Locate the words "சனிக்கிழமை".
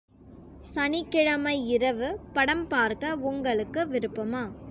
0.63-1.67